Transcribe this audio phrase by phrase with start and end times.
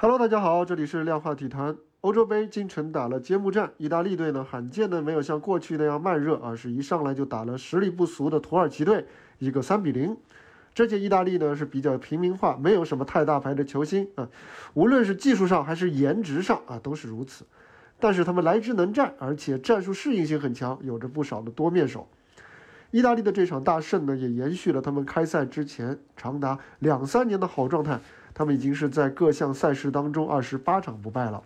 [0.00, 1.76] Hello，大家好，这里是量化体坛。
[2.02, 9.04] 欧洲杯今晨打了揭幕战，意大利队呢罕见的没有像过去那样慢热，而是一上来就打了实力不俗的土耳其队，
[9.40, 10.16] 一个三比零。
[10.72, 14.28] 这届意大利呢是比较平民化，没有什么太大牌的球星啊，
[14.74, 17.44] 无论是技术上还是颜值上啊都是如此。
[17.98, 22.08] 但是他们来之能战，而且战术适应性很强，有着不少的多面手。
[22.92, 27.98] 意大利的这场大胜呢，也延续了他们开赛之前长达两三年的好状态。
[28.38, 31.42] 他们已经是在各项赛事当中二十八场不败了，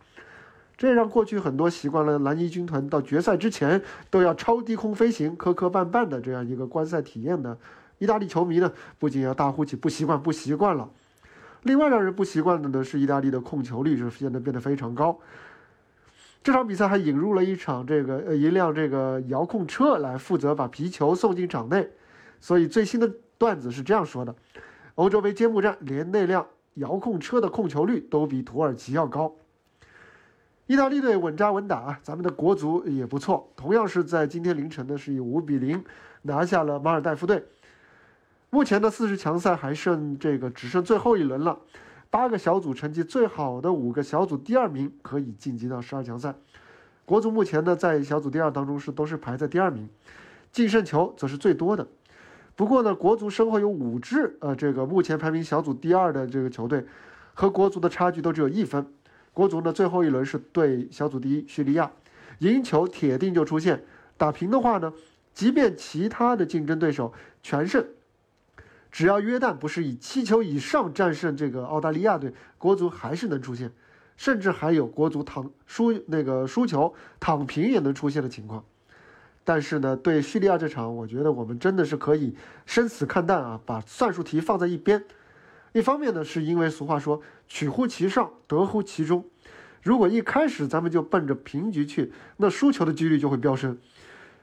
[0.76, 7.56] 这让过去很多习惯了蓝衣军团到决赛之前都要超低空飞行、磕磕绊绊的这样一个观赛体验的
[7.96, 10.86] 意大利球迷呢，不仅要大呼起不习惯、不习惯了。
[11.62, 15.18] 另外让人不习惯的呢，是意大利的控球率是现在变得非常高。
[16.42, 21.88] 这场比赛还引入了一场这个呃一辆这个遥控车来负责把皮球送进场内，
[22.38, 24.34] 所以最新的段子是这样说的：
[24.96, 29.34] 欧洲杯揭幕战连那辆遥控车的控球率都比土耳其要高。
[30.66, 35.84] 意大利队稳扎稳打啊，咱们的国足也不错，同样是在今天凌晨呢是以五比零
[36.22, 37.44] 拿下了马尔代夫队。
[38.48, 41.58] 目前的四十强赛还剩这个只剩最后一轮了。
[42.10, 46.34] 八个小组成绩最好的五个小组第二名可以晋级到十二强赛。
[47.04, 49.88] 国足目前呢在小组第二当中是都是排在第二名，
[50.52, 51.86] 净胜球则是最多的。
[52.62, 56.86] 不过呢，国足身后有五支呃这个目前排名小组第二的这个球队，
[57.34, 58.86] 和国足的差距都只有一分。
[59.32, 61.90] 国足呢最后一轮是对小组第一叙利亚，
[62.38, 63.82] 赢球铁定就出线。
[64.16, 64.92] 打平的话呢，
[65.34, 67.84] 即便其他的竞争对手全胜。
[68.92, 73.72] 只要约旦不是以七球以上战胜这个澳大利亚队，国足还是能出现，
[74.16, 78.64] 甚至还有国足躺输那个输球躺平也能出现的情况。
[79.44, 85.04] 但是呢，对叙利亚这场，我觉得我们真的是可以生死看淡啊，把算术题放在一边。
[85.72, 89.24] 一方面呢，是因为俗话说“取乎其上，得乎其中”，
[89.82, 93.78] 如果一开始咱们就奔着平局去，那输球的几率就会飙升。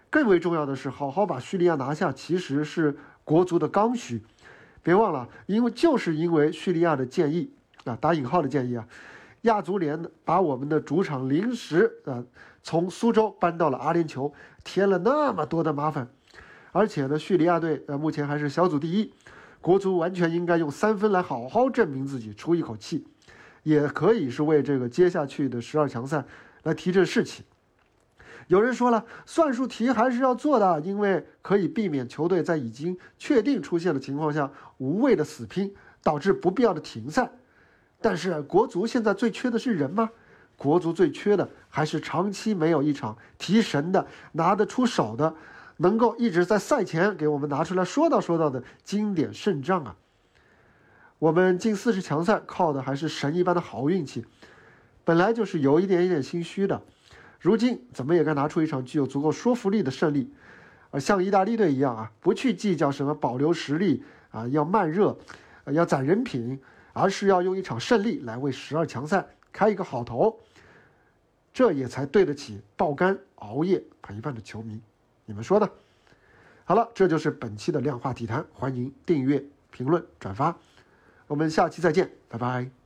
[0.09, 4.23] 更为重要的是，好好把叙利亚拿下，其实是国足的刚需。
[4.81, 7.52] 别忘了，因为就是因为叙利亚的建议
[7.83, 8.87] 啊，打引号的建议啊，
[9.44, 12.23] 亚足联把我们的主场临时啊
[12.61, 14.32] 从苏州搬到了阿联酋，
[14.64, 16.10] 添了那么多的麻烦。
[16.72, 19.14] 而且呢，叙利亚队呃目前还是小组第一，
[19.61, 23.08] 国足完全应该用三分来好好证明自己，出一口气，
[23.64, 26.26] 也可以是为这个接下去的十二强赛
[26.64, 27.44] 来提振士气。
[28.48, 35.73] 有人说了，算术题还是要做的，因为可以避免球队在已经确定出现的情况下无谓的死拼，
[36.04, 37.32] 导致不必要的停赛。
[38.02, 40.10] 但是国足现在最缺的是人吗？
[40.55, 45.33] 国足最缺的还是长期没有一场提神的、拿得出手的、
[45.77, 49.95] 能够一直在赛前给我们拿出来说道说道的经典胜仗啊！
[51.17, 54.26] 我们进四十强赛靠的还是神一般的好运气，
[55.04, 56.81] 本来就是有一点一点心虚的。
[57.39, 60.30] 如今怎么也该拿出一场具有足够说服力的胜利，
[60.92, 65.17] 而，像意大利队一样啊，不去计较什么保留实力啊，要慢热，
[65.71, 66.60] 要攒人品，
[66.99, 70.37] 而是要用一场胜利来为十二强赛开一个好头，
[71.54, 74.82] 这也才对得起爆肝熬夜陪伴的球迷。
[75.26, 75.70] 你们说呢？
[76.65, 80.55] 好了，这就是本期的量化体坛，欢迎订阅、评论、转发，
[81.27, 82.79] 我们下期再见，拜拜。